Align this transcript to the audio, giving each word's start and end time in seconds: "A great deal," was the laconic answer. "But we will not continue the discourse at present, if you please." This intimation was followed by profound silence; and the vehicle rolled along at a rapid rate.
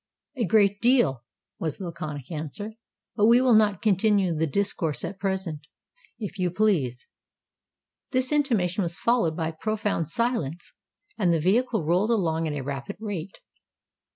"A 0.35 0.45
great 0.47 0.81
deal," 0.81 1.25
was 1.59 1.77
the 1.77 1.85
laconic 1.85 2.31
answer. 2.31 2.73
"But 3.15 3.27
we 3.27 3.39
will 3.39 3.53
not 3.53 3.83
continue 3.83 4.33
the 4.33 4.47
discourse 4.47 5.05
at 5.05 5.19
present, 5.19 5.67
if 6.17 6.39
you 6.39 6.49
please." 6.49 7.07
This 8.11 8.31
intimation 8.31 8.81
was 8.81 8.97
followed 8.97 9.37
by 9.37 9.51
profound 9.51 10.09
silence; 10.09 10.73
and 11.19 11.31
the 11.31 11.39
vehicle 11.39 11.83
rolled 11.85 12.09
along 12.09 12.47
at 12.47 12.55
a 12.55 12.61
rapid 12.63 12.95
rate. 12.99 13.41